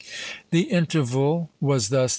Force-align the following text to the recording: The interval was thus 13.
The 0.49 0.61
interval 0.63 1.51
was 1.59 1.89
thus 1.89 2.09
13. 2.09 2.09